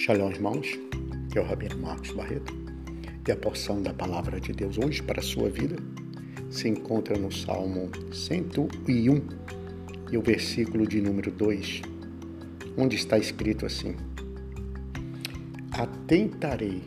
[0.00, 0.66] Shalom, irmãos.
[1.30, 2.54] Que é o Rabino Marcos Barreto.
[3.28, 5.76] E a porção da palavra de Deus hoje para a sua vida
[6.48, 9.22] se encontra no Salmo 101
[10.10, 11.82] e o versículo de número 2,
[12.78, 13.94] onde está escrito assim:
[15.70, 16.82] Atentarei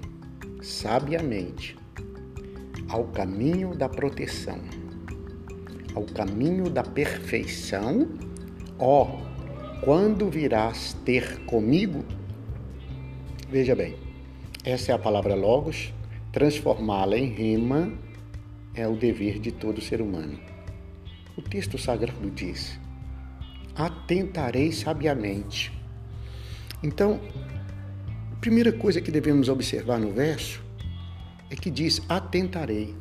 [0.63, 1.77] sabiamente
[2.89, 4.57] ao caminho da proteção,
[5.93, 8.07] ao caminho da perfeição,
[8.79, 9.05] ó,
[9.83, 12.03] quando virás ter comigo
[13.53, 13.95] Veja bem,
[14.65, 15.93] essa é a palavra logos,
[16.31, 17.93] transformá-la em rima
[18.73, 20.39] é o dever de todo ser humano.
[21.37, 22.79] O texto sagrado diz:
[23.75, 25.71] Atentarei sabiamente.
[26.81, 27.21] Então,
[28.31, 30.59] a primeira coisa que devemos observar no verso
[31.51, 32.95] é que diz: Atentarei.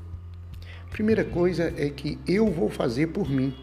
[0.91, 3.55] Primeira coisa é que eu vou fazer por mim.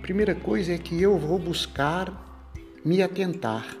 [0.00, 2.48] Primeira coisa é que eu vou buscar
[2.82, 3.76] me atentar.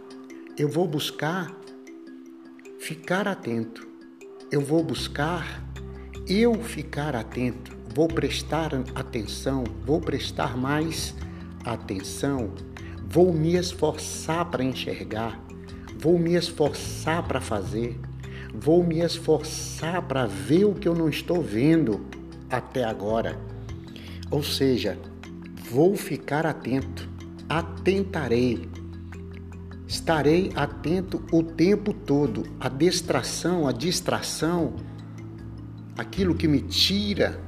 [0.58, 1.61] Eu vou buscar
[2.82, 3.86] ficar atento.
[4.50, 5.62] Eu vou buscar
[6.26, 11.14] eu ficar atento, vou prestar atenção, vou prestar mais
[11.64, 12.52] atenção,
[13.08, 15.40] vou me esforçar para enxergar,
[15.96, 18.00] vou me esforçar para fazer,
[18.52, 22.04] vou me esforçar para ver o que eu não estou vendo
[22.50, 23.38] até agora.
[24.28, 24.98] Ou seja,
[25.70, 27.08] vou ficar atento,
[27.48, 28.68] atentarei,
[29.92, 32.44] Estarei atento o tempo todo.
[32.58, 34.76] A distração, a distração,
[35.98, 37.38] aquilo que me tira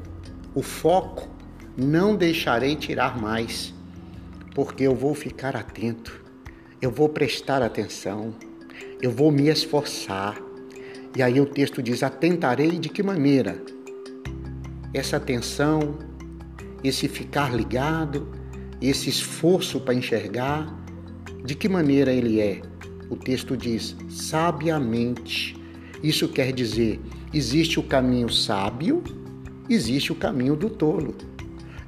[0.55, 1.27] o foco,
[1.75, 3.73] não deixarei tirar mais,
[4.55, 6.23] porque eu vou ficar atento,
[6.83, 8.35] eu vou prestar atenção,
[9.01, 10.37] eu vou me esforçar.
[11.17, 13.57] E aí o texto diz: atentarei de que maneira?
[14.93, 15.99] Essa atenção,
[16.85, 18.29] esse ficar ligado,
[18.83, 20.84] esse esforço para enxergar,
[21.45, 22.63] de que maneira ele é?
[23.11, 25.55] O texto diz sabiamente.
[26.03, 26.99] Isso quer dizer,
[27.35, 29.05] existe o caminho sábio,
[29.69, 31.15] existe o caminho do tolo.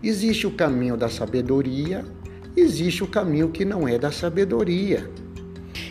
[0.02, 2.04] Existe o caminho da sabedoria,
[2.54, 5.10] existe o caminho que não é da sabedoria.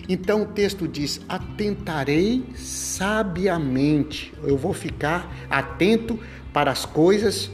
[0.07, 4.31] Então o texto diz: atentarei sabiamente.
[4.43, 6.19] Eu vou ficar atento
[6.53, 7.49] para as coisas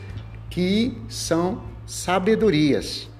[0.49, 3.10] que são sabedorias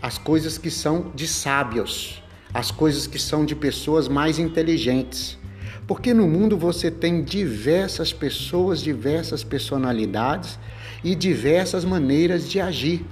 [0.00, 2.22] as coisas que são de sábios,
[2.52, 5.38] as coisas que são de pessoas mais inteligentes.
[5.86, 10.58] Porque no mundo você tem diversas pessoas, diversas personalidades
[11.02, 13.04] e diversas maneiras de agir.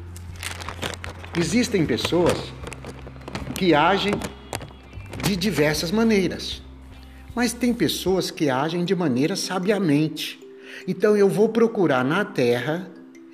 [1.39, 2.37] Existem pessoas
[3.55, 4.15] que agem
[5.23, 6.63] de diversas maneiras,
[7.35, 10.39] mas tem pessoas que agem de maneira sabiamente.
[10.87, 12.91] Então eu vou procurar na terra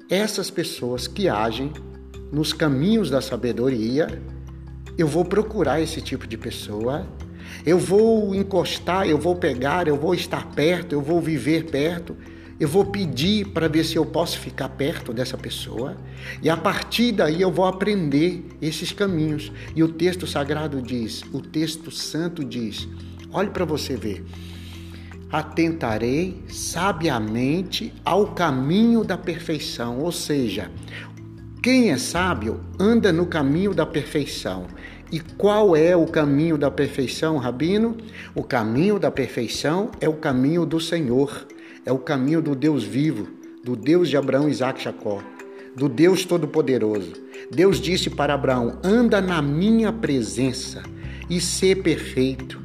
[0.09, 1.73] essas pessoas que agem
[2.33, 4.21] nos caminhos da sabedoria,
[4.97, 7.07] eu vou procurar esse tipo de pessoa,
[7.65, 12.17] eu vou encostar, eu vou pegar, eu vou estar perto, eu vou viver perto,
[12.59, 15.97] eu vou pedir para ver se eu posso ficar perto dessa pessoa,
[16.43, 19.53] e a partir daí eu vou aprender esses caminhos.
[19.75, 22.89] E o texto sagrado diz, o texto santo diz:
[23.33, 24.25] olhe para você ver.
[25.31, 30.71] Atentarei sabiamente ao caminho da perfeição, ou seja,
[31.63, 34.67] quem é sábio anda no caminho da perfeição.
[35.13, 37.97] E qual é o caminho da perfeição, Rabino?
[38.35, 41.47] O caminho da perfeição é o caminho do Senhor,
[41.87, 43.29] é o caminho do Deus vivo,
[43.63, 45.23] do Deus de Abraão, Isaac e Jacó,
[45.77, 47.13] do Deus Todo-Poderoso.
[47.49, 50.83] Deus disse para Abraão: anda na minha presença
[51.31, 52.61] e ser perfeito.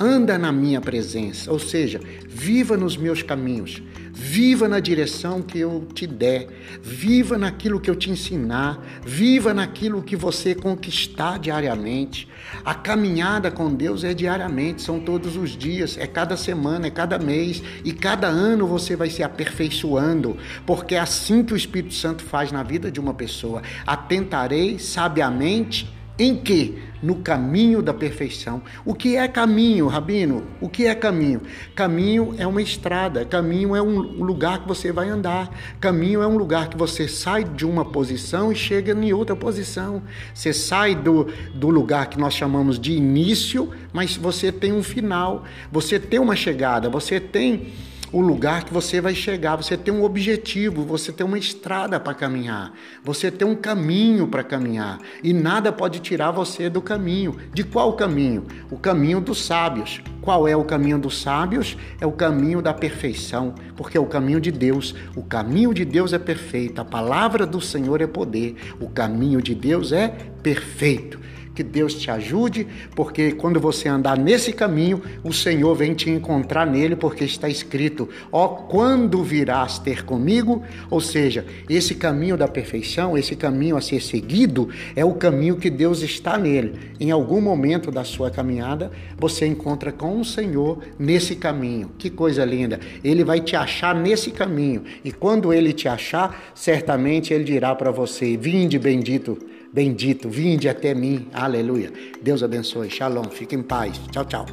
[0.00, 3.82] Anda na minha presença, ou seja, viva nos meus caminhos,
[4.22, 6.46] Viva na direção que eu te der,
[6.82, 12.28] viva naquilo que eu te ensinar, viva naquilo que você conquistar diariamente.
[12.62, 17.18] A caminhada com Deus é diariamente, são todos os dias, é cada semana, é cada
[17.18, 20.36] mês e cada ano você vai se aperfeiçoando,
[20.66, 23.62] porque é assim que o Espírito Santo faz na vida de uma pessoa.
[23.86, 25.88] Atentarei sabiamente
[26.20, 26.78] em que?
[27.02, 28.60] No caminho da perfeição.
[28.84, 30.44] O que é caminho, Rabino?
[30.60, 31.40] O que é caminho?
[31.74, 35.50] Caminho é uma estrada, caminho é um lugar que você vai andar,
[35.80, 40.02] caminho é um lugar que você sai de uma posição e chega em outra posição.
[40.34, 45.44] Você sai do, do lugar que nós chamamos de início, mas você tem um final,
[45.72, 47.72] você tem uma chegada, você tem
[48.12, 49.56] o lugar que você vai chegar.
[49.56, 52.72] Você tem um objetivo, você tem uma estrada para caminhar,
[53.02, 57.36] você tem um caminho para caminhar e nada pode tirar você do caminho.
[57.52, 58.44] De qual caminho?
[58.70, 60.00] O caminho dos sábios.
[60.20, 61.76] Qual é o caminho dos sábios?
[62.00, 64.94] É o caminho da perfeição, porque é o caminho de Deus.
[65.16, 69.54] O caminho de Deus é perfeito, a palavra do Senhor é poder, o caminho de
[69.54, 70.08] Deus é
[70.42, 71.18] perfeito.
[71.54, 76.64] Que Deus te ajude, porque quando você andar nesse caminho, o Senhor vem te encontrar
[76.64, 80.62] nele, porque está escrito: Ó, quando virás ter comigo?
[80.88, 85.68] Ou seja, esse caminho da perfeição, esse caminho a ser seguido, é o caminho que
[85.68, 86.74] Deus está nele.
[87.00, 91.90] Em algum momento da sua caminhada, você encontra com o Senhor nesse caminho.
[91.98, 92.78] Que coisa linda!
[93.02, 97.90] Ele vai te achar nesse caminho, e quando ele te achar, certamente ele dirá para
[97.90, 99.36] você: Vinde, bendito
[99.72, 101.28] Bendito, vinde até mim.
[101.40, 101.90] Aleluia.
[102.20, 102.90] Deus abençoe.
[102.90, 103.24] Shalom.
[103.30, 103.98] Fique em paz.
[104.12, 104.46] Tchau, tchau.